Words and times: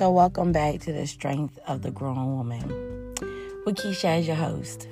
So, 0.00 0.10
welcome 0.10 0.50
back 0.50 0.80
to 0.80 0.94
the 0.94 1.06
Strength 1.06 1.58
of 1.66 1.82
the 1.82 1.90
Grown 1.90 2.34
Woman 2.34 3.14
with 3.66 3.76
Keisha 3.76 4.20
as 4.20 4.26
your 4.26 4.34
host. 4.34 4.88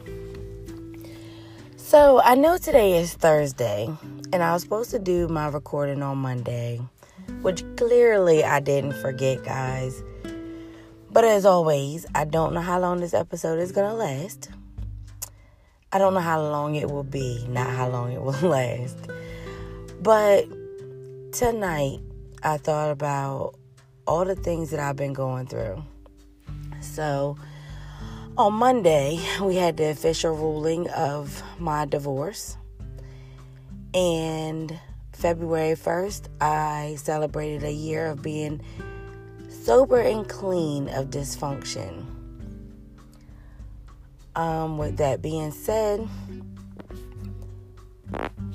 So, 1.78 2.20
I 2.20 2.34
know 2.34 2.58
today 2.58 2.98
is 2.98 3.14
Thursday, 3.14 3.88
and 4.34 4.42
I 4.42 4.52
was 4.52 4.64
supposed 4.64 4.90
to 4.90 4.98
do 4.98 5.26
my 5.26 5.48
recording 5.48 6.02
on 6.02 6.18
Monday, 6.18 6.82
which 7.40 7.64
clearly 7.78 8.44
I 8.44 8.60
didn't 8.60 9.00
forget, 9.00 9.42
guys. 9.44 10.02
But 11.10 11.24
as 11.24 11.46
always, 11.46 12.04
I 12.14 12.26
don't 12.26 12.52
know 12.52 12.60
how 12.60 12.78
long 12.78 13.00
this 13.00 13.14
episode 13.14 13.60
is 13.60 13.72
going 13.72 13.88
to 13.88 13.96
last. 13.96 14.50
I 15.90 15.96
don't 15.96 16.12
know 16.12 16.20
how 16.20 16.42
long 16.42 16.74
it 16.74 16.90
will 16.90 17.02
be, 17.02 17.46
not 17.48 17.70
how 17.70 17.88
long 17.88 18.12
it 18.12 18.20
will 18.20 18.46
last. 18.46 18.98
But 20.02 20.44
tonight, 21.32 22.00
I 22.42 22.58
thought 22.58 22.90
about 22.90 23.57
all 24.08 24.24
the 24.24 24.34
things 24.34 24.70
that 24.70 24.80
I've 24.80 24.96
been 24.96 25.12
going 25.12 25.46
through. 25.46 25.84
So, 26.80 27.36
on 28.38 28.54
Monday, 28.54 29.20
we 29.42 29.56
had 29.56 29.76
the 29.76 29.90
official 29.90 30.34
ruling 30.34 30.88
of 30.90 31.42
my 31.58 31.84
divorce. 31.84 32.56
And 33.92 34.78
February 35.12 35.76
1st, 35.76 36.28
I 36.40 36.96
celebrated 36.98 37.64
a 37.64 37.72
year 37.72 38.06
of 38.06 38.22
being 38.22 38.62
sober 39.50 40.00
and 40.00 40.26
clean 40.26 40.88
of 40.88 41.10
dysfunction. 41.10 42.06
Um, 44.34 44.78
with 44.78 44.96
that 44.96 45.20
being 45.20 45.50
said, 45.50 46.08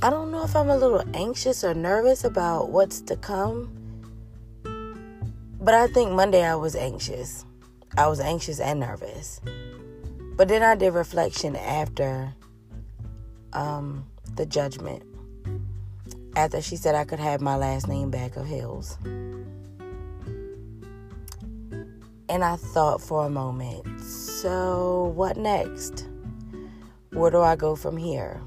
I 0.01 0.09
don't 0.09 0.31
know 0.31 0.43
if 0.43 0.55
I'm 0.55 0.69
a 0.69 0.77
little 0.77 1.03
anxious 1.13 1.63
or 1.63 1.73
nervous 1.73 2.23
about 2.23 2.69
what's 2.69 3.01
to 3.01 3.17
come 3.17 3.82
but 5.63 5.73
I 5.73 5.87
think 5.87 6.11
Monday 6.11 6.43
I 6.43 6.55
was 6.55 6.75
anxious. 6.75 7.45
I 7.97 8.07
was 8.07 8.19
anxious 8.19 8.59
and 8.59 8.81
nervous. 8.81 9.39
But 10.35 10.49
then 10.49 10.61
I 10.61 10.75
did 10.75 10.93
reflection 10.93 11.55
after 11.55 12.33
um, 13.53 14.05
the 14.35 14.45
judgment. 14.45 15.03
After 16.35 16.61
she 16.61 16.75
said 16.75 16.95
I 16.95 17.05
could 17.05 17.19
have 17.19 17.39
my 17.39 17.55
last 17.55 17.87
name 17.87 18.11
back 18.11 18.35
of 18.35 18.45
Hills. 18.45 18.97
And 22.29 22.43
I 22.43 22.57
thought 22.57 22.99
for 22.99 23.25
a 23.25 23.29
moment, 23.29 24.01
so 24.01 25.13
what 25.15 25.37
next? 25.37 26.09
Where 27.11 27.31
do 27.31 27.41
I 27.41 27.55
go 27.55 27.75
from 27.75 27.95
here? 27.95 28.41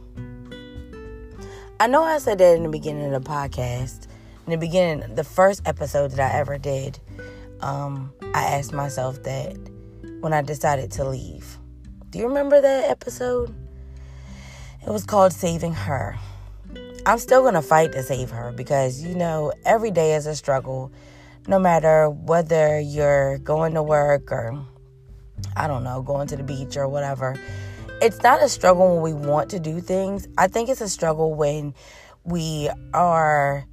I 1.79 1.87
know 1.87 2.03
I 2.03 2.19
said 2.19 2.39
that 2.39 2.57
in 2.57 2.65
the 2.65 2.69
beginning 2.69 3.15
of 3.15 3.25
the 3.25 3.31
podcast. 3.31 4.06
In 4.47 4.53
the 4.53 4.59
beginning, 4.59 5.17
the 5.17 5.25
first 5.25 5.63
episode 5.67 6.13
that 6.13 6.33
I 6.33 6.39
ever 6.39 6.57
did 6.57 7.01
um, 7.61 8.13
I 8.33 8.45
asked 8.45 8.73
myself 8.73 9.21
that 9.25 9.57
when 10.21 10.33
I 10.33 10.43
decided 10.43 10.93
to 10.93 11.05
leave. 11.05 11.59
Do 12.11 12.21
you 12.21 12.29
remember 12.29 12.61
that 12.61 12.89
episode? 12.89 13.53
It 14.87 14.91
was 14.91 15.05
called 15.05 15.33
Saving 15.33 15.75
Her. 15.75 16.17
I'm 17.07 17.19
still 17.19 17.43
going 17.43 17.55
to 17.55 17.63
fight 17.63 17.91
to 17.93 18.05
save 18.05 18.31
her 18.31 18.53
because, 18.53 19.03
you 19.03 19.17
know, 19.17 19.53
every 19.65 19.91
day 19.91 20.15
is 20.15 20.27
a 20.27 20.37
struggle. 20.37 20.93
No 21.49 21.59
matter 21.59 22.09
whether 22.09 22.79
you're 22.79 23.39
going 23.39 23.75
to 23.75 23.83
work 23.83 24.31
or, 24.31 24.65
I 25.57 25.67
don't 25.67 25.83
know, 25.83 26.03
going 26.03 26.29
to 26.29 26.37
the 26.37 26.45
beach 26.45 26.77
or 26.77 26.89
whatever. 26.89 27.37
It's 28.01 28.23
not 28.23 28.41
a 28.43 28.49
struggle 28.49 28.95
when 28.95 29.03
we 29.03 29.27
want 29.29 29.51
to 29.51 29.59
do 29.59 29.81
things. 29.81 30.29
I 30.39 30.47
think 30.47 30.69
it's 30.69 30.81
a 30.81 30.89
struggle 30.89 31.35
when 31.35 31.75
we 32.25 32.71
are 32.95 33.67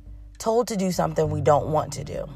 told 0.44 0.68
to 0.68 0.76
do 0.76 0.92
something 0.92 1.30
we 1.30 1.40
don't 1.40 1.70
want 1.70 1.94
to 1.94 2.04
do. 2.04 2.28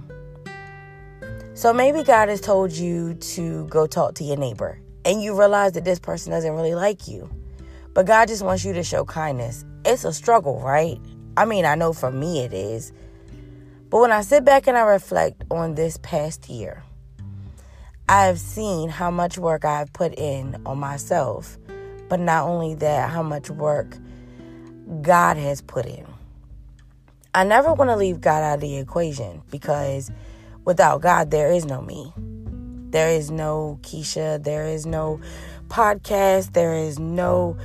So 1.55 1.73
maybe 1.73 2.03
God 2.03 2.29
has 2.29 2.39
told 2.39 2.71
you 2.71 3.15
to 3.15 3.67
go 3.67 3.85
talk 3.85 4.15
to 4.15 4.23
your 4.23 4.37
neighbor 4.37 4.79
and 5.03 5.21
you 5.21 5.37
realize 5.37 5.73
that 5.73 5.83
this 5.83 5.99
person 5.99 6.31
doesn't 6.31 6.53
really 6.53 6.73
like 6.73 7.09
you. 7.09 7.29
But 7.93 8.05
God 8.05 8.29
just 8.29 8.43
wants 8.43 8.63
you 8.63 8.71
to 8.71 8.81
show 8.81 9.03
kindness. 9.03 9.65
It's 9.83 10.05
a 10.05 10.13
struggle, 10.13 10.61
right? 10.61 10.97
I 11.35 11.43
mean, 11.43 11.65
I 11.65 11.75
know 11.75 11.91
for 11.91 12.09
me 12.09 12.39
it 12.39 12.53
is. 12.53 12.93
But 13.89 13.99
when 13.99 14.13
I 14.13 14.21
sit 14.21 14.45
back 14.45 14.67
and 14.67 14.77
I 14.77 14.83
reflect 14.83 15.43
on 15.51 15.75
this 15.75 15.97
past 15.97 16.47
year, 16.47 16.83
I 18.07 18.27
have 18.27 18.39
seen 18.39 18.87
how 18.87 19.11
much 19.11 19.37
work 19.37 19.65
I've 19.65 19.91
put 19.91 20.17
in 20.17 20.61
on 20.65 20.77
myself. 20.77 21.57
But 22.07 22.21
not 22.21 22.47
only 22.47 22.73
that, 22.75 23.09
how 23.09 23.23
much 23.23 23.49
work 23.49 23.97
God 25.01 25.35
has 25.35 25.61
put 25.61 25.85
in. 25.85 26.07
I 27.33 27.43
never 27.43 27.73
want 27.73 27.89
to 27.89 27.95
leave 27.95 28.21
God 28.21 28.43
out 28.43 28.55
of 28.55 28.61
the 28.61 28.77
equation 28.77 29.41
because 29.51 30.11
without 30.65 31.01
God, 31.01 31.31
there 31.31 31.51
is 31.51 31.65
no 31.65 31.81
me. 31.81 32.13
There 32.89 33.09
is 33.09 33.29
no 33.29 33.79
Keisha. 33.81 34.43
There 34.43 34.65
is 34.65 34.85
no 34.85 35.19
podcast. 35.67 36.53
There 36.53 36.73
is 36.73 36.99
no 36.99 37.57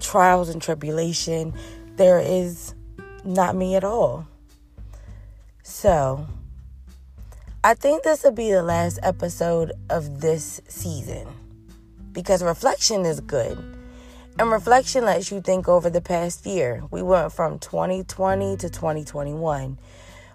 trials 0.00 0.48
and 0.48 0.60
tribulation. 0.60 1.54
There 1.96 2.20
is 2.20 2.74
not 3.24 3.56
me 3.56 3.74
at 3.74 3.84
all. 3.84 4.26
So, 5.62 6.26
I 7.64 7.74
think 7.74 8.02
this 8.02 8.22
will 8.22 8.32
be 8.32 8.50
the 8.50 8.62
last 8.62 8.98
episode 9.02 9.72
of 9.90 10.20
this 10.20 10.60
season 10.68 11.26
because 12.12 12.42
reflection 12.42 13.04
is 13.04 13.20
good. 13.20 13.77
And 14.40 14.52
reflection 14.52 15.04
lets 15.04 15.32
you 15.32 15.40
think 15.40 15.68
over 15.68 15.90
the 15.90 16.00
past 16.00 16.46
year. 16.46 16.84
We 16.92 17.02
went 17.02 17.32
from 17.32 17.58
2020 17.58 18.56
to 18.58 18.70
2021, 18.70 19.80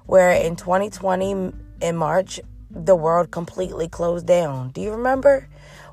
where 0.05 0.33
in 0.33 0.57
2020, 0.57 1.53
in 1.81 1.95
March, 1.95 2.41
the 2.69 2.97
world 2.97 3.31
completely 3.31 3.87
closed 3.87 4.27
down. 4.27 4.71
Do 4.71 4.81
you 4.81 4.91
remember 4.91 5.47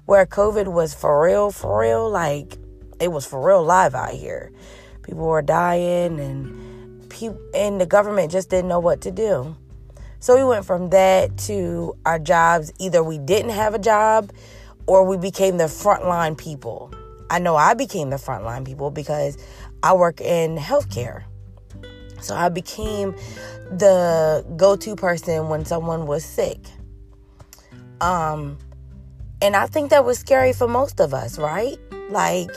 where 0.06 0.26
COVID 0.26 0.72
was 0.72 0.92
for 0.92 1.22
real, 1.22 1.52
for 1.52 1.82
real? 1.82 2.10
Like 2.10 2.58
it 3.00 3.12
was 3.12 3.26
for 3.26 3.46
real 3.46 3.62
live 3.62 3.94
out 3.94 4.10
here. 4.10 4.50
People 5.04 5.26
were 5.26 5.40
dying 5.40 6.18
and 6.18 7.08
people 7.10 7.38
and 7.54 7.80
the 7.80 7.86
government 7.86 8.32
just 8.32 8.50
didn't 8.50 8.68
know 8.68 8.80
what 8.80 9.02
to 9.02 9.12
do. 9.12 9.56
So 10.18 10.36
we 10.36 10.42
went 10.42 10.64
from 10.64 10.90
that 10.90 11.38
to 11.46 11.94
our 12.04 12.18
jobs. 12.18 12.72
Either 12.80 13.04
we 13.04 13.18
didn't 13.18 13.52
have 13.52 13.72
a 13.72 13.78
job 13.78 14.32
or 14.86 15.04
we 15.04 15.16
became 15.16 15.58
the 15.58 15.64
frontline 15.64 16.36
people. 16.36 16.92
I 17.30 17.38
know 17.38 17.56
I 17.56 17.74
became 17.74 18.10
the 18.10 18.16
frontline 18.16 18.66
people 18.66 18.90
because 18.90 19.38
I 19.82 19.94
work 19.94 20.20
in 20.20 20.58
healthcare. 20.58 21.24
So 22.20 22.34
I 22.34 22.50
became 22.50 23.12
the 23.70 24.44
go-to 24.56 24.96
person 24.96 25.48
when 25.48 25.64
someone 25.64 26.06
was 26.06 26.24
sick. 26.24 26.58
Um 28.00 28.58
and 29.42 29.56
I 29.56 29.66
think 29.66 29.90
that 29.90 30.04
was 30.04 30.18
scary 30.18 30.52
for 30.52 30.68
most 30.68 31.00
of 31.00 31.14
us, 31.14 31.38
right? 31.38 31.78
Like 32.10 32.50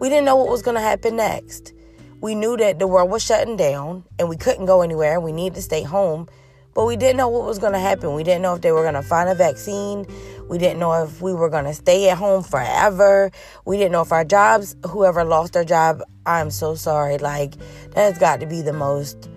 we 0.00 0.08
didn't 0.08 0.24
know 0.24 0.36
what 0.36 0.48
was 0.48 0.62
going 0.62 0.76
to 0.76 0.80
happen 0.80 1.16
next. 1.16 1.72
We 2.20 2.34
knew 2.34 2.56
that 2.56 2.78
the 2.78 2.86
world 2.86 3.10
was 3.10 3.22
shutting 3.22 3.56
down 3.56 4.04
and 4.18 4.28
we 4.28 4.36
couldn't 4.36 4.66
go 4.66 4.82
anywhere. 4.82 5.20
We 5.20 5.32
needed 5.32 5.56
to 5.56 5.62
stay 5.62 5.82
home, 5.82 6.28
but 6.74 6.86
we 6.86 6.96
didn't 6.96 7.16
know 7.16 7.28
what 7.28 7.44
was 7.44 7.58
going 7.58 7.72
to 7.74 7.78
happen. 7.78 8.14
We 8.14 8.24
didn't 8.24 8.42
know 8.42 8.54
if 8.54 8.62
they 8.62 8.72
were 8.72 8.82
going 8.82 8.94
to 8.94 9.02
find 9.02 9.28
a 9.28 9.34
vaccine. 9.34 10.06
We 10.48 10.58
didn't 10.58 10.78
know 10.78 11.04
if 11.04 11.20
we 11.20 11.34
were 11.34 11.50
going 11.50 11.66
to 11.66 11.74
stay 11.74 12.08
at 12.08 12.18
home 12.18 12.42
forever. 12.42 13.30
We 13.64 13.76
didn't 13.76 13.92
know 13.92 14.02
if 14.02 14.12
our 14.12 14.24
jobs, 14.24 14.76
whoever 14.86 15.24
lost 15.24 15.52
their 15.52 15.64
job, 15.64 16.02
I'm 16.24 16.50
so 16.50 16.74
sorry. 16.74 17.18
Like, 17.18 17.56
that 17.90 17.96
has 17.96 18.18
got 18.18 18.40
to 18.40 18.46
be 18.46 18.62
the 18.62 18.72
most 18.72 19.28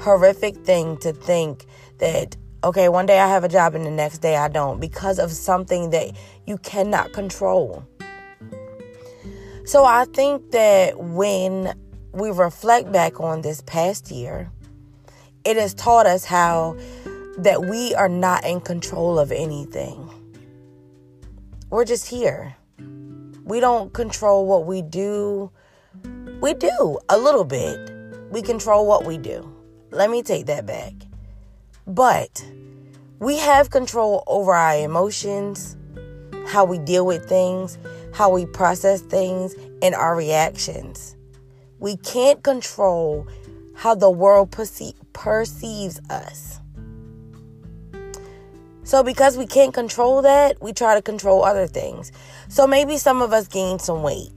horrific 0.00 0.56
thing 0.58 0.96
to 0.98 1.12
think 1.12 1.66
that 1.98 2.36
okay, 2.64 2.88
one 2.88 3.04
day 3.04 3.20
I 3.20 3.28
have 3.28 3.44
a 3.44 3.48
job 3.48 3.74
and 3.74 3.84
the 3.84 3.90
next 3.90 4.18
day 4.18 4.36
I 4.36 4.48
don't 4.48 4.80
because 4.80 5.18
of 5.18 5.30
something 5.30 5.90
that 5.90 6.12
you 6.46 6.56
cannot 6.58 7.12
control. 7.12 7.86
So 9.66 9.84
I 9.84 10.06
think 10.06 10.50
that 10.52 10.98
when 10.98 11.74
we 12.12 12.30
reflect 12.30 12.90
back 12.90 13.20
on 13.20 13.42
this 13.42 13.60
past 13.62 14.10
year, 14.10 14.50
it 15.44 15.56
has 15.56 15.74
taught 15.74 16.06
us 16.06 16.24
how 16.24 16.76
that 17.38 17.66
we 17.66 17.94
are 17.94 18.08
not 18.08 18.46
in 18.46 18.60
control 18.60 19.18
of 19.18 19.30
anything. 19.30 20.08
We're 21.74 21.84
just 21.84 22.06
here. 22.06 22.54
We 23.42 23.58
don't 23.58 23.92
control 23.92 24.46
what 24.46 24.64
we 24.64 24.80
do. 24.80 25.50
We 26.40 26.54
do 26.54 27.00
a 27.08 27.18
little 27.18 27.42
bit. 27.42 27.92
We 28.30 28.42
control 28.42 28.86
what 28.86 29.04
we 29.04 29.18
do. 29.18 29.52
Let 29.90 30.08
me 30.08 30.22
take 30.22 30.46
that 30.46 30.66
back. 30.66 30.92
But 31.84 32.46
we 33.18 33.38
have 33.38 33.70
control 33.70 34.22
over 34.28 34.54
our 34.54 34.76
emotions, 34.76 35.76
how 36.46 36.64
we 36.64 36.78
deal 36.78 37.06
with 37.06 37.28
things, 37.28 37.76
how 38.12 38.30
we 38.30 38.46
process 38.46 39.00
things, 39.00 39.56
and 39.82 39.96
our 39.96 40.14
reactions. 40.14 41.16
We 41.80 41.96
can't 41.96 42.40
control 42.44 43.26
how 43.74 43.96
the 43.96 44.10
world 44.10 44.52
perce- 44.52 44.94
perceives 45.12 46.00
us. 46.08 46.53
So, 48.84 49.02
because 49.02 49.36
we 49.36 49.46
can't 49.46 49.74
control 49.74 50.22
that, 50.22 50.62
we 50.62 50.72
try 50.72 50.94
to 50.94 51.02
control 51.02 51.42
other 51.42 51.66
things. 51.66 52.12
So, 52.48 52.66
maybe 52.66 52.98
some 52.98 53.22
of 53.22 53.32
us 53.32 53.48
gain 53.48 53.78
some 53.78 54.02
weight 54.02 54.30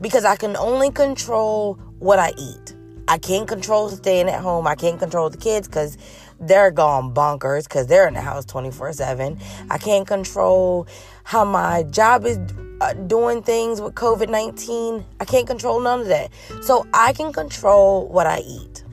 because 0.00 0.24
I 0.24 0.36
can 0.36 0.56
only 0.56 0.90
control 0.90 1.74
what 1.98 2.18
I 2.18 2.32
eat. 2.36 2.74
I 3.08 3.16
can't 3.16 3.48
control 3.48 3.88
staying 3.88 4.28
at 4.28 4.40
home. 4.40 4.66
I 4.66 4.74
can't 4.74 4.98
control 4.98 5.30
the 5.30 5.38
kids 5.38 5.66
because 5.66 5.96
they're 6.40 6.70
gone 6.70 7.14
bonkers 7.14 7.64
because 7.64 7.86
they're 7.86 8.06
in 8.06 8.14
the 8.14 8.20
house 8.20 8.44
24 8.44 8.92
7. 8.92 9.38
I 9.70 9.78
can't 9.78 10.06
control 10.06 10.86
how 11.24 11.44
my 11.44 11.84
job 11.84 12.26
is 12.26 12.38
uh, 12.80 12.92
doing 12.92 13.42
things 13.42 13.80
with 13.80 13.94
COVID 13.94 14.28
19. 14.28 15.04
I 15.20 15.24
can't 15.24 15.46
control 15.46 15.80
none 15.80 16.00
of 16.00 16.08
that. 16.08 16.30
So 16.60 16.86
I 16.92 17.12
can 17.12 17.32
control 17.32 18.06
what 18.08 18.26
I 18.26 18.40
eat. 18.40 18.84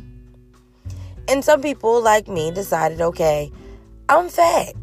And 1.28 1.44
some 1.44 1.62
people, 1.62 2.02
like 2.02 2.28
me, 2.28 2.52
decided 2.52 3.02
okay, 3.02 3.52
I'm 4.08 4.30
fat. 4.30 4.76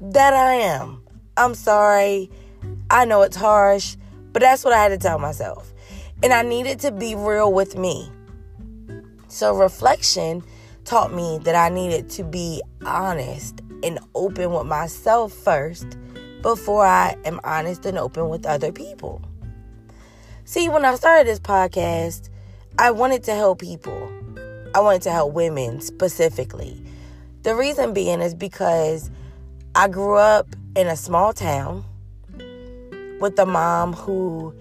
That 0.00 0.34
I 0.34 0.54
am. 0.54 1.02
I'm 1.36 1.54
sorry. 1.54 2.30
I 2.88 3.04
know 3.04 3.22
it's 3.22 3.36
harsh, 3.36 3.96
but 4.32 4.40
that's 4.40 4.64
what 4.64 4.72
I 4.72 4.80
had 4.80 4.90
to 4.90 4.98
tell 4.98 5.18
myself. 5.18 5.72
And 6.22 6.32
I 6.32 6.42
needed 6.42 6.78
to 6.80 6.92
be 6.92 7.16
real 7.16 7.52
with 7.52 7.76
me. 7.76 8.08
So, 9.26 9.56
reflection 9.56 10.44
taught 10.84 11.12
me 11.12 11.40
that 11.42 11.56
I 11.56 11.74
needed 11.74 12.08
to 12.10 12.24
be 12.24 12.62
honest 12.86 13.62
and 13.82 13.98
open 14.14 14.52
with 14.52 14.66
myself 14.66 15.32
first 15.32 15.96
before 16.42 16.86
I 16.86 17.16
am 17.24 17.40
honest 17.42 17.84
and 17.84 17.98
open 17.98 18.28
with 18.28 18.46
other 18.46 18.70
people. 18.70 19.22
See, 20.44 20.68
when 20.68 20.84
I 20.84 20.94
started 20.94 21.26
this 21.26 21.40
podcast, 21.40 22.28
I 22.78 22.92
wanted 22.92 23.24
to 23.24 23.34
help 23.34 23.60
people. 23.60 24.08
I 24.72 24.80
wanted 24.80 25.02
to 25.02 25.10
help 25.10 25.32
women 25.32 25.80
specifically. 25.80 26.80
The 27.42 27.54
reason 27.54 27.94
being 27.94 28.20
is 28.20 28.34
because 28.34 29.10
I 29.74 29.88
grew 29.88 30.16
up 30.16 30.46
in 30.76 30.86
a 30.86 30.96
small 30.96 31.32
town 31.32 31.84
with 33.18 33.38
a 33.38 33.46
mom 33.46 33.94
who 33.94 34.54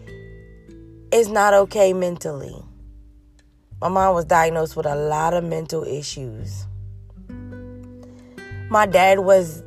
is 1.12 1.28
not 1.28 1.54
okay 1.54 1.92
mentally. 1.92 2.56
My 3.82 3.90
mom 3.90 4.16
was 4.16 4.24
diagnosed 4.24 4.78
with 4.78 4.86
a 4.86 4.96
lot 4.96 5.34
of 5.34 5.44
mental 5.44 5.84
issues. 5.84 6.68
My 8.70 8.86
dad 8.86 9.20
was 9.20 9.62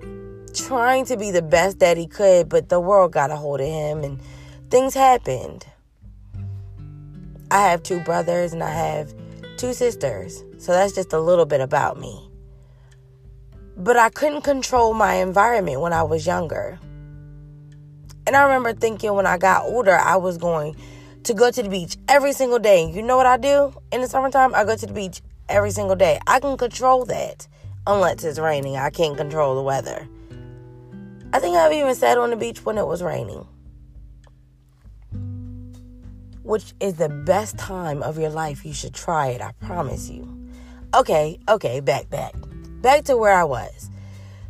trying 0.55 1.05
to 1.07 1.19
be 1.19 1.31
the 1.31 1.43
best 1.43 1.81
that 1.81 1.99
he 1.99 2.07
could, 2.07 2.49
but 2.49 2.71
the 2.71 2.81
world 2.81 3.13
got 3.13 3.31
a 3.31 3.37
hold 3.37 3.61
of 3.61 3.67
him 3.67 4.05
and 4.05 4.23
things 4.71 4.95
happened. 4.95 5.67
I 7.51 7.61
have 7.69 7.83
two 7.83 8.01
brothers 8.01 8.55
and 8.55 8.63
I 8.63 8.71
have 8.71 9.13
two 9.59 9.75
sisters, 9.75 10.43
so 10.57 10.73
that's 10.73 10.95
just 10.95 11.13
a 11.13 11.21
little 11.21 11.45
bit 11.45 11.61
about 11.61 12.01
me. 12.01 12.32
But 13.77 13.97
I 13.97 14.11
couldn't 14.11 14.43
control 14.43 14.95
my 14.95 15.15
environment 15.15 15.81
when 15.81 15.93
I 15.93 16.03
was 16.03 16.27
younger. 16.27 16.79
And 18.27 18.37
I 18.37 18.43
remember 18.45 18.73
thinking 18.73 19.15
when 19.15 19.27
I 19.27 19.39
got 19.39 19.65
older, 19.65 19.97
I 19.97 20.17
was 20.17 20.39
going 20.39 20.77
to 21.25 21.35
go 21.35 21.51
to 21.51 21.63
the 21.63 21.69
beach 21.69 21.97
every 22.09 22.33
single 22.33 22.59
day. 22.59 22.91
You 22.91 23.03
know 23.03 23.17
what 23.17 23.27
I 23.27 23.37
do 23.37 23.75
in 23.91 24.01
the 24.01 24.09
summertime? 24.09 24.55
I 24.55 24.65
go 24.65 24.77
to 24.77 24.87
the 24.87 24.93
beach 24.93 25.23
every 25.49 25.71
single 25.71 25.97
day. 25.97 26.21
I 26.27 26.41
can 26.41 26.57
control 26.57 27.05
that 27.07 27.49
unless 27.87 28.25
it's 28.25 28.39
raining. 28.39 28.77
I 28.77 28.91
can't 28.91 29.17
control 29.17 29.55
the 29.55 29.63
weather. 29.63 30.09
I 31.33 31.39
think 31.39 31.57
I've 31.57 31.73
even 31.73 31.95
sat 31.95 32.19
on 32.19 32.31
the 32.31 32.37
beach 32.37 32.65
when 32.65 32.79
it 32.79 32.87
was 32.87 33.03
raining. 33.03 33.47
Which 36.43 36.75
is 36.81 36.95
the 36.95 37.09
best 37.09 37.57
time 37.57 38.03
of 38.03 38.19
your 38.19 38.31
life. 38.31 38.65
You 38.65 38.75
should 38.75 38.95
try 38.95 39.29
it. 39.29 39.41
I 39.41 39.53
promise 39.61 40.11
you. 40.11 40.29
Okay, 40.95 41.39
okay, 41.49 41.81
back, 41.81 42.11
back. 42.11 42.35
Back 42.83 43.05
to 43.05 43.17
where 43.17 43.33
I 43.33 43.45
was. 43.45 43.89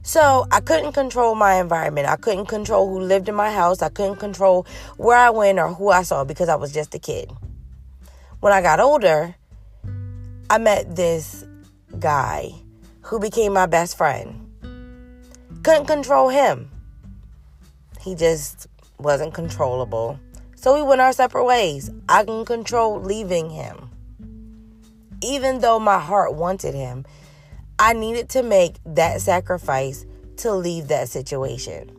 So 0.02 0.46
I 0.50 0.60
couldn't 0.60 0.92
control 0.92 1.34
my 1.34 1.60
environment. 1.60 2.08
I 2.08 2.16
couldn't 2.16 2.46
control 2.46 2.88
who 2.88 2.98
lived 2.98 3.28
in 3.28 3.34
my 3.34 3.52
house. 3.52 3.82
I 3.82 3.88
couldn't 3.90 4.16
control 4.16 4.66
where 4.96 5.16
I 5.16 5.30
went 5.30 5.58
or 5.58 5.68
who 5.68 5.90
I 5.90 6.02
saw 6.02 6.24
because 6.24 6.48
I 6.48 6.56
was 6.56 6.72
just 6.72 6.94
a 6.94 6.98
kid. 6.98 7.30
When 8.40 8.52
I 8.52 8.62
got 8.62 8.80
older, 8.80 9.36
I 10.50 10.58
met 10.58 10.96
this 10.96 11.44
guy 11.98 12.52
who 13.02 13.20
became 13.20 13.52
my 13.52 13.66
best 13.66 13.96
friend. 13.96 14.48
Couldn't 15.62 15.86
control 15.86 16.30
him. 16.30 16.70
He 18.00 18.14
just 18.14 18.66
wasn't 18.98 19.34
controllable. 19.34 20.18
So 20.56 20.74
we 20.74 20.82
went 20.82 21.00
our 21.00 21.12
separate 21.12 21.44
ways. 21.44 21.90
I 22.08 22.24
can 22.24 22.44
control 22.44 23.00
leaving 23.00 23.50
him. 23.50 23.90
Even 25.22 25.60
though 25.60 25.78
my 25.78 25.98
heart 25.98 26.34
wanted 26.34 26.74
him, 26.74 27.04
I 27.82 27.94
needed 27.94 28.28
to 28.28 28.44
make 28.44 28.76
that 28.86 29.20
sacrifice 29.20 30.06
to 30.36 30.52
leave 30.52 30.86
that 30.86 31.08
situation. 31.08 31.90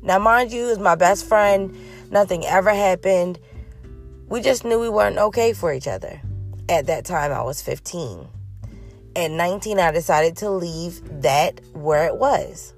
Now, 0.00 0.20
mind 0.20 0.52
you, 0.52 0.68
is 0.68 0.78
my 0.78 0.94
best 0.94 1.26
friend. 1.26 1.76
Nothing 2.12 2.46
ever 2.46 2.70
happened. 2.70 3.40
We 4.28 4.40
just 4.40 4.64
knew 4.64 4.78
we 4.78 4.88
weren't 4.88 5.18
okay 5.18 5.52
for 5.52 5.72
each 5.72 5.88
other. 5.88 6.20
At 6.68 6.86
that 6.86 7.04
time, 7.04 7.32
I 7.32 7.42
was 7.42 7.60
15. 7.60 8.24
At 9.16 9.32
19, 9.32 9.80
I 9.80 9.90
decided 9.90 10.36
to 10.36 10.48
leave 10.48 11.00
that 11.22 11.60
where 11.72 12.06
it 12.06 12.18
was. 12.18 12.72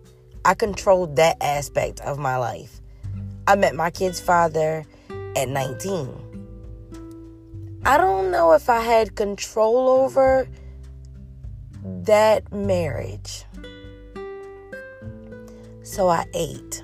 I 0.46 0.54
controlled 0.54 1.16
that 1.16 1.36
aspect 1.42 2.00
of 2.00 2.18
my 2.18 2.38
life. 2.38 2.80
I 3.46 3.56
met 3.56 3.74
my 3.74 3.90
kid's 3.90 4.20
father 4.20 4.86
at 5.36 5.50
19. 5.50 7.82
I 7.84 7.98
don't 7.98 8.30
know 8.30 8.52
if 8.52 8.70
I 8.70 8.80
had 8.80 9.16
control 9.16 9.86
over 9.86 10.48
that 11.84 12.50
marriage. 12.52 13.44
So 15.82 16.08
I 16.08 16.24
ate 16.32 16.82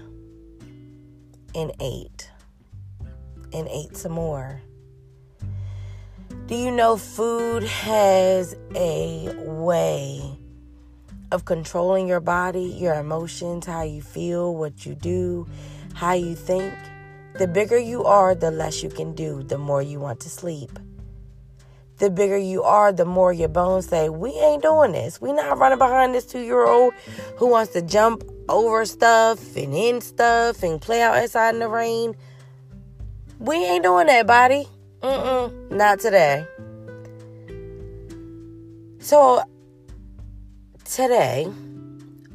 and 1.55 1.73
ate 1.81 2.31
and 3.52 3.67
ate 3.69 3.97
some 3.97 4.12
more. 4.12 4.61
Do 6.47 6.55
you 6.55 6.70
know 6.70 6.97
food 6.97 7.62
has 7.62 8.55
a 8.75 9.32
way 9.38 10.38
of 11.32 11.44
controlling 11.44 12.08
your 12.08 12.20
body, 12.20 12.64
your 12.64 12.94
emotions, 12.94 13.67
how 13.67 13.82
you 13.82 14.02
feel, 14.02 14.55
what 14.55 14.85
you 14.85 14.94
do, 14.94 15.47
how 15.94 16.12
you 16.12 16.35
think? 16.35 16.75
The 17.38 17.47
bigger 17.47 17.79
you 17.79 18.05
are, 18.05 18.35
the 18.35 18.50
less 18.50 18.82
you 18.82 18.91
can 18.91 19.14
do, 19.14 19.43
the 19.44 19.56
more 19.56 19.81
you 19.81 20.00
want 20.00 20.20
to 20.20 20.29
sleep 20.29 20.79
the 22.00 22.11
bigger 22.11 22.38
you 22.38 22.62
are, 22.62 22.93
the 22.93 23.05
more 23.05 23.32
your 23.32 23.49
bones 23.49 23.87
say, 23.87 24.08
We 24.08 24.31
ain't 24.31 24.62
doing 24.62 24.93
this. 24.93 25.20
We 25.20 25.32
not 25.32 25.58
running 25.58 25.79
behind 25.79 26.14
this 26.14 26.26
two 26.26 26.41
year 26.41 26.67
old 26.67 26.94
who 27.37 27.47
wants 27.47 27.73
to 27.75 27.82
jump 27.82 28.25
over 28.49 28.85
stuff 28.87 29.56
and 29.56 29.75
in 29.75 30.00
stuff 30.00 30.62
and 30.62 30.81
play 30.81 31.02
out 31.02 31.17
outside 31.17 31.55
in 31.55 31.61
the 31.61 31.69
rain. 31.69 32.17
We 33.38 33.56
ain't 33.56 33.85
doing 33.85 34.06
that, 34.08 34.26
body. 34.26 34.67
Mm-mm, 35.02 35.70
not 35.70 36.00
today. 36.00 36.47
So 38.99 39.42
today 40.85 41.49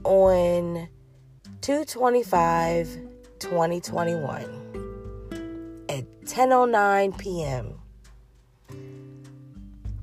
on 0.03 0.88
225 1.62 2.98
2021 3.39 5.86
at 5.89 6.05
10:09 6.25 7.17
p.m. 7.17 7.79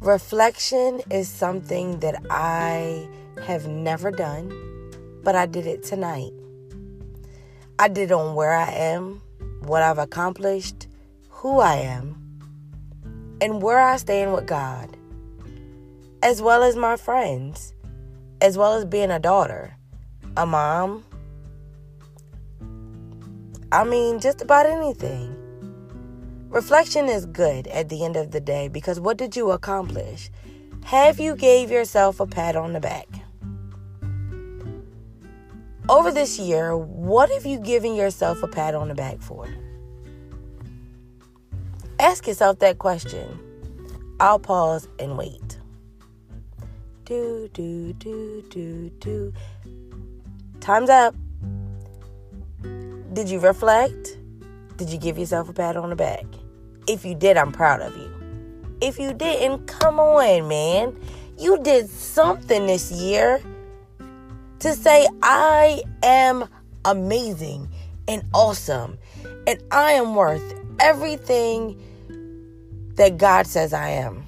Reflection 0.02 1.00
is 1.12 1.28
something 1.28 2.00
that 2.00 2.21
I 2.28 3.06
have 3.47 3.68
never 3.68 4.11
done, 4.11 4.50
but 5.23 5.37
I 5.37 5.47
did 5.47 5.64
it 5.64 5.85
tonight. 5.85 6.32
I 7.78 7.87
did 7.87 8.11
it 8.11 8.12
on 8.12 8.35
where 8.35 8.52
I 8.52 8.68
am, 8.68 9.23
what 9.61 9.80
I've 9.80 9.99
accomplished, 9.99 10.88
who 11.28 11.61
I 11.61 11.76
am, 11.76 12.16
and 13.40 13.62
where 13.62 13.78
I 13.80 13.97
stand 13.97 14.32
with 14.32 14.44
God, 14.44 14.97
as 16.21 16.42
well 16.42 16.64
as 16.64 16.75
my 16.75 16.97
friends, 16.97 17.73
as 18.40 18.59
well 18.59 18.75
as 18.75 18.85
being 18.85 19.12
a 19.12 19.21
daughter, 19.21 19.76
a 20.37 20.44
mom. 20.44 21.04
I 23.71 23.85
mean, 23.85 24.18
just 24.18 24.42
about 24.42 24.66
anything. 24.66 25.41
Reflection 26.52 27.09
is 27.09 27.25
good 27.25 27.66
at 27.68 27.88
the 27.88 28.04
end 28.04 28.14
of 28.14 28.30
the 28.30 28.40
day 28.40 28.68
because 28.68 29.00
what 29.00 29.16
did 29.16 29.35
you 29.35 29.52
accomplish? 29.52 30.30
Have 30.85 31.18
you 31.18 31.35
gave 31.35 31.71
yourself 31.71 32.21
a 32.21 32.26
pat 32.26 32.56
on 32.56 32.75
the 32.75 32.80
back? 32.80 33.09
Over 35.88 36.11
this 36.11 36.38
year, 36.38 36.76
what 36.76 37.30
have 37.30 37.47
you 37.47 37.59
given 37.59 37.94
yourself 37.94 38.42
a 38.42 38.49
pat 38.49 38.75
on 38.75 38.88
the 38.88 38.94
back 38.94 39.23
for? 39.23 39.49
Ask 41.99 42.26
yourself 42.26 42.59
that 42.59 42.76
question. 42.76 43.38
I'll 44.21 44.38
pause 44.38 44.87
and 44.99 45.16
wait. 45.16 45.59
Do, 47.06 47.49
do, 47.54 47.94
do, 47.94 48.44
do, 48.50 48.90
do. 48.99 49.32
Time's 50.61 50.90
up. 50.90 51.14
Did 53.14 53.30
you 53.30 53.38
reflect? 53.38 54.18
Did 54.76 54.90
you 54.90 54.99
give 54.99 55.16
yourself 55.16 55.49
a 55.49 55.54
pat 55.54 55.78
on 55.78 55.88
the 55.88 55.97
back? 55.97 56.26
If 56.86 57.04
you 57.04 57.14
did, 57.14 57.36
I'm 57.36 57.52
proud 57.52 57.80
of 57.80 57.96
you. 57.96 58.10
If 58.80 58.98
you 58.98 59.12
didn't, 59.12 59.66
come 59.66 60.00
on, 60.00 60.48
man. 60.48 60.96
You 61.38 61.58
did 61.62 61.88
something 61.88 62.66
this 62.66 62.90
year 62.90 63.40
to 64.58 64.74
say, 64.74 65.08
I 65.22 65.82
am 66.02 66.48
amazing 66.84 67.68
and 68.08 68.24
awesome, 68.34 68.98
and 69.46 69.62
I 69.70 69.92
am 69.92 70.14
worth 70.14 70.54
everything 70.80 71.80
that 72.96 73.16
God 73.16 73.46
says 73.46 73.72
I 73.72 73.90
am. 73.90 74.24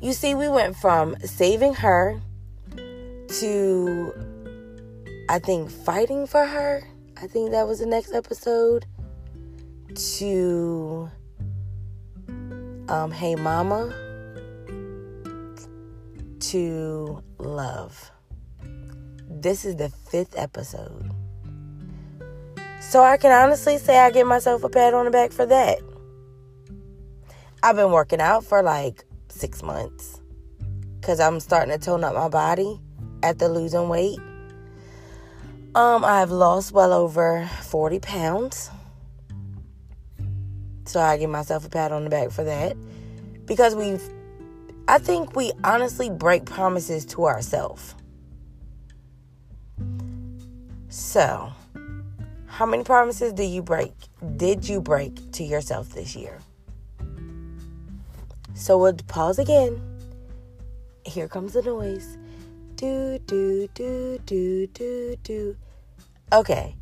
You 0.00 0.12
see, 0.12 0.34
we 0.34 0.48
went 0.48 0.76
from 0.76 1.16
saving 1.20 1.74
her 1.74 2.20
to, 3.40 4.12
I 5.28 5.40
think, 5.40 5.70
fighting 5.70 6.26
for 6.26 6.46
her. 6.46 6.84
I 7.16 7.26
think 7.26 7.50
that 7.50 7.66
was 7.66 7.80
the 7.80 7.86
next 7.86 8.12
episode. 8.12 8.86
To, 9.94 11.10
um, 12.88 13.10
Hey 13.10 13.34
Mama. 13.34 13.92
To 16.40 17.22
love. 17.38 18.10
This 19.28 19.64
is 19.64 19.76
the 19.76 19.88
fifth 19.88 20.38
episode. 20.38 21.10
So 22.80 23.02
I 23.02 23.16
can 23.16 23.32
honestly 23.32 23.78
say 23.78 23.98
I 23.98 24.10
give 24.10 24.26
myself 24.26 24.64
a 24.64 24.68
pat 24.68 24.94
on 24.94 25.04
the 25.04 25.10
back 25.10 25.32
for 25.32 25.46
that. 25.46 25.78
I've 27.62 27.76
been 27.76 27.90
working 27.90 28.20
out 28.20 28.44
for 28.44 28.62
like 28.62 29.04
six 29.28 29.62
months 29.62 30.20
because 31.00 31.20
I'm 31.20 31.40
starting 31.40 31.76
to 31.76 31.84
tone 31.84 32.04
up 32.04 32.14
my 32.14 32.28
body 32.28 32.80
after 33.22 33.48
losing 33.48 33.88
weight. 33.88 34.18
Um, 35.74 36.04
I've 36.04 36.30
lost 36.30 36.72
well 36.72 36.92
over 36.92 37.48
40 37.62 38.00
pounds. 38.00 38.70
So 40.88 41.00
I 41.00 41.18
give 41.18 41.28
myself 41.28 41.66
a 41.66 41.68
pat 41.68 41.92
on 41.92 42.04
the 42.04 42.10
back 42.10 42.30
for 42.30 42.44
that. 42.44 42.74
Because 43.44 43.74
we've, 43.74 44.02
I 44.88 44.96
think 44.96 45.36
we 45.36 45.52
honestly 45.62 46.08
break 46.08 46.46
promises 46.46 47.04
to 47.06 47.26
ourselves. 47.26 47.94
So, 50.88 51.52
how 52.46 52.64
many 52.64 52.84
promises 52.84 53.34
do 53.34 53.42
you 53.42 53.62
break? 53.62 53.92
Did 54.38 54.66
you 54.66 54.80
break 54.80 55.30
to 55.32 55.44
yourself 55.44 55.90
this 55.90 56.16
year? 56.16 56.38
So 58.54 58.78
we'll 58.78 58.94
pause 59.08 59.38
again. 59.38 59.78
Here 61.04 61.28
comes 61.28 61.52
the 61.52 61.60
noise. 61.60 62.16
Do, 62.76 63.18
do, 63.26 63.68
do, 63.74 64.18
do, 64.24 64.66
do, 64.68 65.16
do. 65.22 65.56
Okay. 66.32 66.74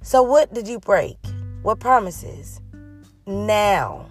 So 0.00 0.22
what 0.22 0.54
did 0.54 0.66
you 0.66 0.80
break? 0.80 1.18
What 1.60 1.78
promises? 1.78 2.62
Now, 3.24 4.06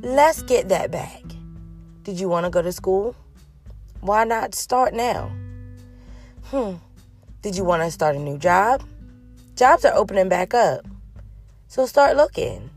let's 0.00 0.42
get 0.42 0.68
that 0.68 0.90
back. 0.90 1.22
Did 2.02 2.20
you 2.20 2.28
want 2.28 2.44
to 2.44 2.50
go 2.50 2.60
to 2.60 2.70
school? 2.70 3.16
Why 4.02 4.24
not 4.24 4.54
start 4.54 4.92
now? 4.92 5.32
Hmm. 6.44 6.74
Did 7.40 7.56
you 7.56 7.64
want 7.64 7.82
to 7.82 7.90
start 7.90 8.14
a 8.14 8.18
new 8.18 8.36
job? 8.36 8.82
Jobs 9.54 9.86
are 9.86 9.94
opening 9.94 10.28
back 10.28 10.52
up. 10.52 10.84
So 11.68 11.86
start 11.86 12.16
looking. 12.16 12.68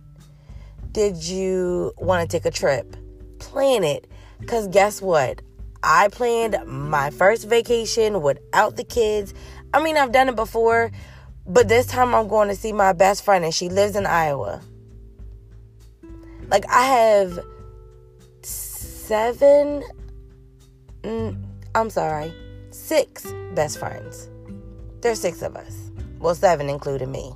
Did 0.94 1.18
you 1.24 1.92
want 1.98 2.22
to 2.22 2.38
take 2.38 2.46
a 2.46 2.52
trip? 2.52 2.96
Plan 3.40 3.84
it. 3.84 4.10
Because 4.40 4.70
guess 4.70 5.02
what? 5.02 5.42
I 5.84 6.08
planned 6.08 6.58
my 6.66 7.10
first 7.10 7.50
vacation 7.50 8.22
without 8.22 8.78
the 8.78 8.86
kids. 8.86 9.34
I 9.74 9.84
mean, 9.84 9.98
I've 9.98 10.14
done 10.14 10.30
it 10.30 10.36
before, 10.38 10.92
but 11.46 11.68
this 11.68 11.86
time 11.86 12.16
I'm 12.16 12.30
going 12.30 12.48
to 12.48 12.56
see 12.56 12.72
my 12.72 12.94
best 12.94 13.26
friend, 13.26 13.44
and 13.44 13.54
she 13.54 13.68
lives 13.70 13.96
in 13.96 14.06
Iowa. 14.06 14.62
Like, 16.50 16.66
I 16.70 16.84
have 16.84 17.40
seven, 18.42 19.84
mm, 21.04 21.38
I'm 21.76 21.90
sorry, 21.90 22.34
six 22.72 23.32
best 23.54 23.78
friends. 23.78 24.30
There's 25.02 25.20
six 25.20 25.42
of 25.42 25.56
us. 25.56 25.92
Well, 26.20 26.36
seven 26.36 26.70
including 26.70 27.12
me. 27.12 27.34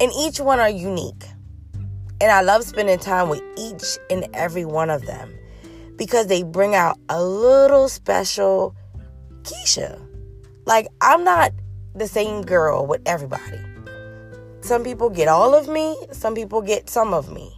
And 0.00 0.10
each 0.18 0.40
one 0.40 0.58
are 0.58 0.70
unique. 0.70 1.24
And 2.20 2.32
I 2.32 2.40
love 2.40 2.64
spending 2.64 2.98
time 2.98 3.28
with 3.28 3.42
each 3.56 3.98
and 4.10 4.26
every 4.34 4.64
one 4.64 4.88
of 4.88 5.04
them 5.04 5.32
because 5.96 6.26
they 6.26 6.42
bring 6.42 6.74
out 6.74 6.98
a 7.08 7.22
little 7.22 7.88
special 7.88 8.74
Keisha. 9.42 10.00
Like, 10.64 10.88
I'm 11.00 11.24
not 11.24 11.52
the 11.94 12.08
same 12.08 12.42
girl 12.42 12.86
with 12.86 13.02
everybody. 13.06 13.60
Some 14.64 14.82
people 14.82 15.10
get 15.10 15.28
all 15.28 15.54
of 15.54 15.68
me, 15.68 15.94
some 16.10 16.34
people 16.34 16.62
get 16.62 16.88
some 16.88 17.12
of 17.12 17.30
me. 17.30 17.52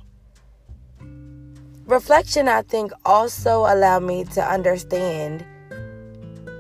Reflection, 1.87 2.49
I 2.49 2.63
think, 2.63 2.91
also 3.05 3.61
allowed 3.61 4.03
me 4.03 4.25
to 4.35 4.45
understand 4.45 5.45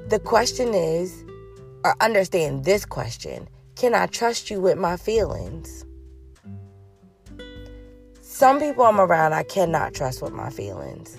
the 0.06 0.20
question 0.20 0.72
is 0.72 1.24
or 1.84 1.96
understand 2.00 2.64
this 2.64 2.84
question 2.84 3.48
Can 3.74 3.92
I 3.92 4.06
trust 4.06 4.48
you 4.48 4.60
with 4.60 4.78
my 4.78 4.96
feelings? 4.96 5.84
Some 8.20 8.60
people 8.60 8.84
I'm 8.84 9.00
around, 9.00 9.32
I 9.32 9.42
cannot 9.42 9.94
trust 9.94 10.22
with 10.22 10.32
my 10.32 10.50
feelings. 10.50 11.16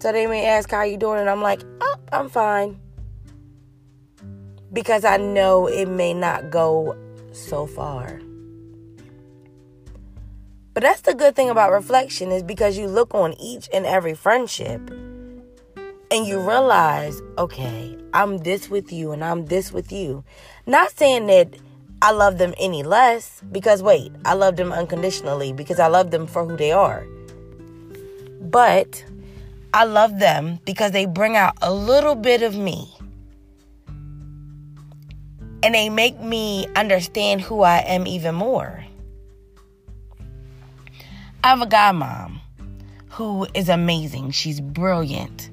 So 0.00 0.12
they 0.12 0.26
may 0.26 0.44
ask, 0.44 0.70
How 0.70 0.82
you 0.82 0.98
doing? 0.98 1.20
And 1.20 1.30
I'm 1.30 1.40
like, 1.40 1.62
Oh, 1.80 1.96
I'm 2.12 2.28
fine. 2.28 2.78
Because 4.74 5.06
I 5.06 5.16
know 5.16 5.66
it 5.68 5.86
may 5.86 6.12
not 6.12 6.50
go 6.50 6.94
so 7.32 7.66
far. 7.66 8.20
But 10.78 10.84
that's 10.84 11.00
the 11.00 11.14
good 11.14 11.34
thing 11.34 11.50
about 11.50 11.72
reflection 11.72 12.30
is 12.30 12.44
because 12.44 12.78
you 12.78 12.86
look 12.86 13.12
on 13.12 13.34
each 13.40 13.68
and 13.74 13.84
every 13.84 14.14
friendship 14.14 14.80
and 14.88 16.24
you 16.24 16.38
realize, 16.38 17.20
okay, 17.36 17.98
I'm 18.14 18.38
this 18.38 18.70
with 18.70 18.92
you 18.92 19.10
and 19.10 19.24
I'm 19.24 19.46
this 19.46 19.72
with 19.72 19.90
you. 19.90 20.22
Not 20.66 20.92
saying 20.92 21.26
that 21.26 21.56
I 22.00 22.12
love 22.12 22.38
them 22.38 22.54
any 22.58 22.84
less, 22.84 23.42
because 23.50 23.82
wait, 23.82 24.12
I 24.24 24.34
love 24.34 24.54
them 24.54 24.70
unconditionally 24.70 25.52
because 25.52 25.80
I 25.80 25.88
love 25.88 26.12
them 26.12 26.28
for 26.28 26.44
who 26.44 26.56
they 26.56 26.70
are. 26.70 27.04
But 28.40 29.04
I 29.74 29.82
love 29.82 30.20
them 30.20 30.60
because 30.64 30.92
they 30.92 31.06
bring 31.06 31.34
out 31.34 31.58
a 31.60 31.74
little 31.74 32.14
bit 32.14 32.42
of 32.42 32.56
me. 32.56 32.88
And 35.64 35.74
they 35.74 35.88
make 35.88 36.20
me 36.20 36.68
understand 36.76 37.40
who 37.40 37.62
I 37.62 37.78
am 37.78 38.06
even 38.06 38.36
more. 38.36 38.84
I 41.44 41.48
have 41.50 41.62
a 41.62 41.66
godmom 41.66 42.40
who 43.10 43.46
is 43.54 43.68
amazing. 43.68 44.32
She's 44.32 44.60
brilliant. 44.60 45.50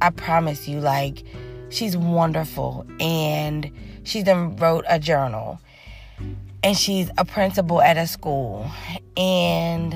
I 0.00 0.10
promise 0.10 0.66
you, 0.66 0.80
like, 0.80 1.24
she's 1.68 1.96
wonderful. 1.96 2.86
And 3.00 3.70
she 4.04 4.22
then 4.22 4.56
wrote 4.56 4.86
a 4.88 4.98
journal. 4.98 5.60
And 6.62 6.76
she's 6.76 7.10
a 7.18 7.24
principal 7.24 7.82
at 7.82 7.98
a 7.98 8.06
school. 8.06 8.70
And 9.16 9.94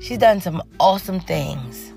she's 0.00 0.18
done 0.18 0.42
some 0.42 0.62
awesome 0.78 1.20
things. 1.20 1.92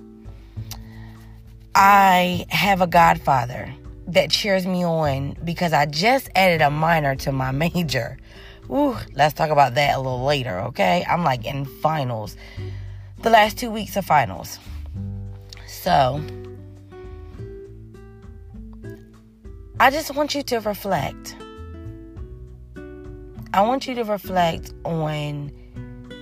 I 1.75 2.45
have 2.49 2.79
a 2.79 2.87
godfather 2.87 3.73
that 4.07 4.31
cheers 4.31 4.65
me 4.65 4.85
on 4.85 5.35
because 5.43 5.73
I 5.73 5.87
just 5.87 6.29
added 6.35 6.61
a 6.61 6.69
minor 6.69 7.15
to 7.17 7.33
my 7.33 7.51
major. 7.75 8.17
Ooh, 8.69 8.97
let's 9.13 9.33
talk 9.33 9.49
about 9.49 9.75
that 9.75 9.95
a 9.95 9.97
little 9.97 10.25
later, 10.25 10.59
okay? 10.59 11.05
I'm 11.07 11.23
like 11.23 11.45
in 11.45 11.65
finals. 11.65 12.35
The 13.21 13.29
last 13.29 13.57
two 13.57 13.69
weeks 13.69 13.95
of 13.95 14.05
finals. 14.05 14.59
So, 15.67 16.21
I 19.79 19.91
just 19.91 20.15
want 20.15 20.33
you 20.33 20.43
to 20.43 20.59
reflect. 20.61 21.35
I 23.53 23.61
want 23.61 23.87
you 23.87 23.95
to 23.95 24.03
reflect 24.03 24.73
on 24.83 25.51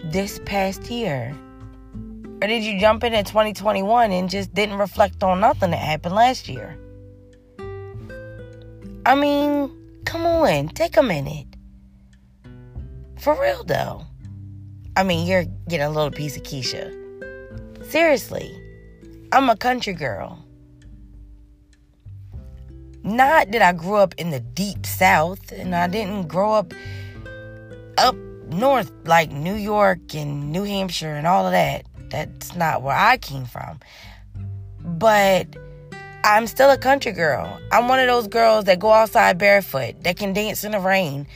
this 0.06 0.40
past 0.46 0.90
year. 0.90 1.36
Or 2.42 2.48
did 2.48 2.64
you 2.64 2.80
jump 2.80 3.04
in 3.04 3.14
at 3.14 3.26
2021 3.26 4.12
and 4.12 4.30
just 4.30 4.54
didn't 4.54 4.78
reflect 4.78 5.24
on 5.24 5.40
nothing 5.40 5.72
that 5.72 5.78
happened 5.78 6.14
last 6.14 6.50
year? 6.50 6.78
I 9.06 9.16
mean, 9.16 9.72
come 10.04 10.26
on, 10.26 10.70
take 10.70 10.98
a 10.98 11.04
minute. 11.04 11.53
For 13.24 13.42
real 13.42 13.64
though. 13.64 14.06
I 14.98 15.04
mean, 15.04 15.26
you're 15.26 15.46
getting 15.70 15.86
a 15.86 15.90
little 15.90 16.12
piece 16.12 16.36
of 16.36 16.44
Keisha. 16.44 16.92
Seriously, 17.90 18.54
I'm 19.32 19.50
a 19.50 19.56
country 19.56 19.94
girl. 19.94 20.46
Not 23.02 23.50
that 23.52 23.62
I 23.62 23.72
grew 23.72 23.96
up 23.96 24.14
in 24.18 24.32
the 24.32 24.42
deep 24.42 24.86
south 24.86 25.54
and 25.54 25.74
I 25.74 25.88
didn't 25.88 26.28
grow 26.28 26.52
up 26.52 26.74
up 27.98 28.16
north 28.50 28.92
like 29.06 29.32
New 29.32 29.56
York 29.56 30.14
and 30.14 30.52
New 30.52 30.64
Hampshire 30.64 31.16
and 31.16 31.26
all 31.26 31.46
of 31.46 31.54
that. 31.54 31.86
That's 32.10 32.54
not 32.58 32.82
where 32.82 32.98
I 32.98 33.16
came 33.16 33.46
from. 33.46 33.80
But 34.82 35.48
I'm 36.26 36.48
still 36.48 36.70
a 36.70 36.78
country 36.78 37.12
girl. 37.12 37.60
I'm 37.74 37.90
one 37.90 38.00
of 38.00 38.08
those 38.08 38.28
girls 38.28 38.64
that 38.66 38.80
go 38.80 38.92
outside 38.92 39.38
barefoot, 39.38 40.04
that 40.04 40.16
can 40.16 40.32
dance 40.32 40.64
in 40.64 40.72
the 40.72 40.80
rain. 40.80 41.28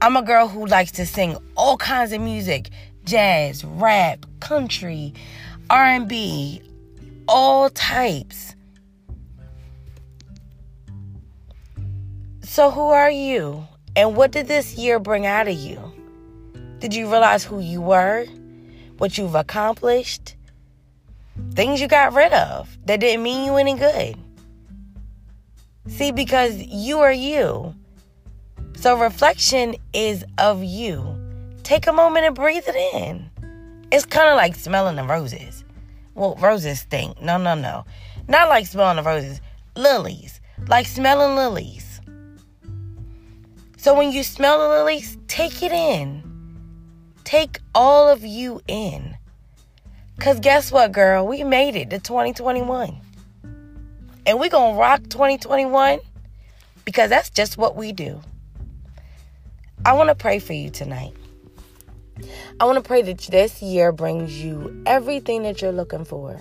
I'm 0.00 0.16
a 0.16 0.22
girl 0.22 0.46
who 0.46 0.66
likes 0.66 0.92
to 0.92 1.06
sing 1.06 1.36
all 1.56 1.76
kinds 1.76 2.12
of 2.12 2.20
music, 2.20 2.70
jazz, 3.04 3.64
rap, 3.64 4.24
country, 4.38 5.12
R&B, 5.68 6.62
all 7.26 7.70
types. 7.70 8.54
So, 12.42 12.70
who 12.70 12.82
are 12.90 13.10
you? 13.10 13.66
And 13.96 14.14
what 14.14 14.30
did 14.30 14.46
this 14.46 14.76
year 14.76 15.00
bring 15.00 15.26
out 15.26 15.48
of 15.48 15.56
you? 15.56 15.80
Did 16.78 16.94
you 16.94 17.10
realize 17.10 17.42
who 17.42 17.58
you 17.58 17.80
were? 17.80 18.26
What 18.98 19.18
you've 19.18 19.34
accomplished? 19.34 20.36
Things 21.54 21.80
you 21.80 21.88
got 21.88 22.14
rid 22.14 22.32
of 22.32 22.78
that 22.86 23.00
didn't 23.00 23.24
mean 23.24 23.44
you 23.44 23.56
any 23.56 23.74
good? 23.74 24.16
See, 25.88 26.10
because 26.12 26.56
you 26.56 27.00
are 27.00 27.12
you. 27.12 27.74
So 28.76 28.98
reflection 28.98 29.76
is 29.92 30.24
of 30.38 30.62
you. 30.62 31.16
Take 31.62 31.86
a 31.86 31.92
moment 31.92 32.26
and 32.26 32.34
breathe 32.34 32.64
it 32.66 32.94
in. 32.94 33.30
It's 33.90 34.04
kind 34.04 34.28
of 34.28 34.36
like 34.36 34.54
smelling 34.54 34.96
the 34.96 35.04
roses. 35.04 35.64
Well, 36.14 36.36
roses 36.36 36.80
stink. 36.80 37.20
No, 37.20 37.38
no, 37.38 37.54
no. 37.54 37.84
Not 38.28 38.48
like 38.48 38.66
smelling 38.66 38.96
the 38.96 39.02
roses. 39.02 39.40
Lilies. 39.76 40.40
Like 40.68 40.86
smelling 40.86 41.36
lilies. 41.36 42.00
So 43.76 43.94
when 43.94 44.10
you 44.10 44.24
smell 44.24 44.58
the 44.58 44.68
lilies, 44.68 45.16
take 45.28 45.62
it 45.62 45.72
in. 45.72 46.22
Take 47.24 47.60
all 47.74 48.08
of 48.08 48.24
you 48.24 48.60
in. 48.66 49.16
Because 50.16 50.40
guess 50.40 50.72
what, 50.72 50.92
girl? 50.92 51.26
We 51.26 51.44
made 51.44 51.76
it 51.76 51.90
to 51.90 51.98
2021. 51.98 53.00
And 54.26 54.40
we're 54.40 54.50
going 54.50 54.74
to 54.74 54.80
rock 54.80 55.02
2021 55.08 56.00
because 56.84 57.10
that's 57.10 57.30
just 57.30 57.56
what 57.56 57.76
we 57.76 57.92
do. 57.92 58.20
I 59.84 59.92
want 59.92 60.08
to 60.08 60.16
pray 60.16 60.40
for 60.40 60.52
you 60.52 60.68
tonight. 60.68 61.12
I 62.58 62.64
want 62.64 62.76
to 62.76 62.86
pray 62.86 63.02
that 63.02 63.18
this 63.18 63.62
year 63.62 63.92
brings 63.92 64.42
you 64.42 64.82
everything 64.84 65.44
that 65.44 65.62
you're 65.62 65.70
looking 65.70 66.04
for. 66.04 66.40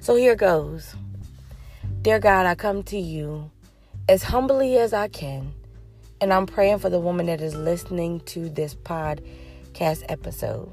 So 0.00 0.16
here 0.16 0.34
goes. 0.34 0.94
Dear 2.00 2.18
God, 2.18 2.46
I 2.46 2.54
come 2.54 2.82
to 2.84 2.98
you 2.98 3.50
as 4.08 4.22
humbly 4.22 4.78
as 4.78 4.92
I 4.92 5.08
can, 5.08 5.52
and 6.20 6.32
I'm 6.32 6.46
praying 6.46 6.78
for 6.78 6.90
the 6.90 6.98
woman 6.98 7.26
that 7.26 7.40
is 7.40 7.54
listening 7.54 8.20
to 8.20 8.48
this 8.48 8.74
podcast 8.74 10.04
episode. 10.08 10.70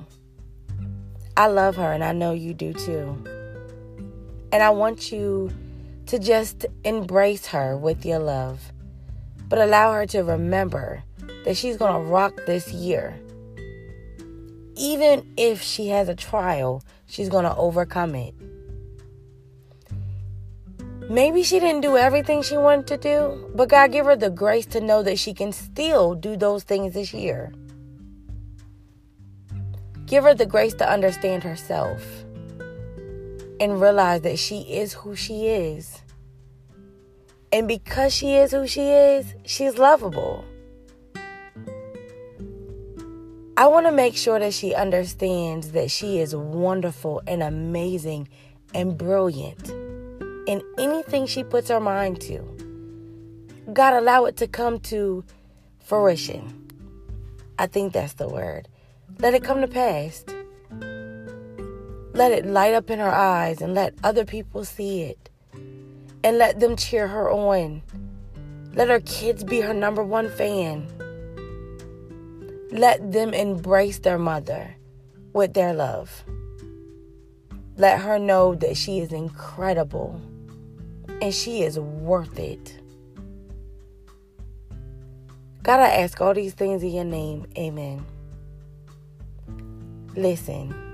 I 1.36 1.48
love 1.48 1.76
her, 1.76 1.92
and 1.92 2.04
I 2.04 2.14
know 2.14 2.32
you 2.32 2.54
do 2.54 2.74
too. 2.74 3.22
And 4.52 4.64
I 4.64 4.70
want 4.70 5.12
you 5.12 5.52
to 6.10 6.20
just 6.20 6.66
embrace 6.84 7.48
her 7.48 7.76
with 7.76 8.06
your 8.06 8.20
love, 8.20 8.72
but 9.48 9.60
allow 9.60 9.94
her 9.94 10.06
to 10.08 10.22
remember 10.22 11.04
that 11.46 11.58
she's 11.58 11.78
going 11.78 11.94
to 11.94 12.12
rock 12.12 12.34
this 12.46 12.72
year 12.72 13.20
even 14.80 15.30
if 15.36 15.62
she 15.62 15.90
has 15.90 16.08
a 16.08 16.16
trial, 16.16 16.82
she's 17.06 17.28
going 17.28 17.44
to 17.44 17.56
overcome 17.56 18.16
it. 18.16 18.34
Maybe 21.10 21.44
she 21.44 21.60
didn't 21.60 21.82
do 21.82 21.98
everything 21.98 22.42
she 22.42 22.56
wanted 22.56 22.88
to 22.88 22.98
do, 22.98 23.52
but 23.54 23.68
God 23.68 23.92
give 23.92 24.06
her 24.06 24.16
the 24.16 24.30
grace 24.30 24.66
to 24.68 24.80
know 24.80 25.04
that 25.04 25.20
she 25.20 25.34
can 25.34 25.52
still 25.52 26.16
do 26.16 26.38
those 26.38 26.64
things 26.64 26.94
this 26.94 27.14
year. 27.14 27.52
Give 30.06 30.24
her 30.24 30.34
the 30.34 30.46
grace 30.46 30.74
to 30.76 30.90
understand 30.90 31.44
herself 31.44 32.02
and 33.60 33.82
realize 33.82 34.22
that 34.22 34.40
she 34.40 34.62
is 34.62 34.94
who 34.94 35.16
she 35.16 35.48
is. 35.48 36.02
And 37.52 37.68
because 37.68 38.14
she 38.14 38.36
is 38.36 38.52
who 38.52 38.68
she 38.68 38.90
is, 38.90 39.34
she's 39.46 39.78
lovable. 39.78 40.46
I 43.58 43.68
want 43.68 43.88
to 43.88 43.92
make 43.92 44.16
sure 44.16 44.40
that 44.40 44.54
she 44.54 44.74
understands 44.74 45.74
that 45.74 45.92
she 45.92 46.20
is 46.20 46.36
wonderful 46.36 47.22
and 47.28 47.44
amazing 47.44 48.30
and 48.74 48.98
brilliant 48.98 49.70
in 50.48 50.62
anything 50.78 51.26
she 51.26 51.44
puts 51.44 51.70
her 51.70 51.82
mind 51.82 52.22
to. 52.22 52.40
God, 53.74 53.94
allow 53.94 54.26
it 54.26 54.38
to 54.38 54.48
come 54.48 54.80
to 54.82 55.26
fruition. 55.84 56.68
I 57.58 57.68
think 57.68 57.92
that's 57.92 58.14
the 58.14 58.30
word. 58.30 58.70
Let 59.20 59.34
it 59.34 59.44
come 59.44 59.60
to 59.60 59.68
pass. 59.68 60.24
Let 62.20 62.34
it 62.34 62.46
light 62.46 62.74
up 62.74 62.90
in 62.90 63.00
her 63.00 63.16
eyes 63.16 63.62
and 63.62 63.74
let 63.74 63.94
other 64.04 64.26
people 64.26 64.66
see 64.66 65.04
it. 65.04 65.30
And 66.22 66.38
let 66.38 66.60
them 66.60 66.76
cheer 66.76 67.08
her 67.08 67.32
on. 67.32 67.82
Let 68.74 68.90
her 68.90 69.00
kids 69.00 69.46
be 69.46 69.62
her 69.62 69.74
number 69.74 70.04
one 70.04 70.30
fan. 70.30 70.86
Let 72.74 73.14
them 73.14 73.34
embrace 73.34 74.00
their 74.00 74.18
mother 74.18 74.76
with 75.32 75.54
their 75.54 75.74
love. 75.74 76.26
Let 77.78 78.02
her 78.02 78.20
know 78.20 78.54
that 78.54 78.76
she 78.76 79.00
is 79.00 79.14
incredible 79.14 80.20
and 81.22 81.34
she 81.34 81.62
is 81.62 81.80
worth 81.80 82.38
it. 82.38 82.82
God, 85.64 85.80
I 85.80 86.02
ask 86.02 86.20
all 86.20 86.34
these 86.34 86.54
things 86.54 86.84
in 86.84 86.90
your 86.92 87.06
name. 87.06 87.46
Amen. 87.58 88.06
Listen, 90.18 90.89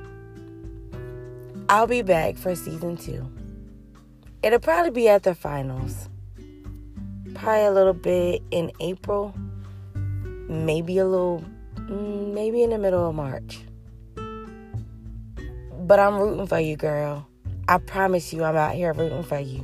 I'll 1.69 1.87
be 1.87 2.01
back 2.01 2.37
for 2.37 2.55
season 2.55 2.97
two. 2.97 3.29
It'll 4.43 4.59
probably 4.59 4.91
be 4.91 5.07
at 5.09 5.23
the 5.23 5.35
finals. 5.35 6.09
Probably 7.33 7.65
a 7.65 7.71
little 7.71 7.93
bit 7.93 8.43
in 8.51 8.71
April, 8.79 9.33
maybe 10.47 10.97
a 10.99 11.05
little 11.05 11.43
Mm, 11.89 12.33
maybe 12.33 12.63
in 12.63 12.71
the 12.71 12.79
middle 12.79 13.07
of 13.07 13.13
March. 13.13 13.59
But 15.85 15.99
I'm 15.99 16.17
rooting 16.17 16.47
for 16.47 16.59
you, 16.59 16.75
girl. 16.75 17.27
I 17.67 17.77
promise 17.77 18.33
you, 18.33 18.43
I'm 18.43 18.55
out 18.55 18.73
here 18.73 18.91
rooting 18.91 19.21
for 19.21 19.37
you. 19.37 19.63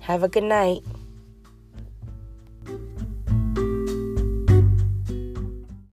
Have 0.00 0.22
a 0.22 0.28
good 0.28 0.44
night. 0.44 0.82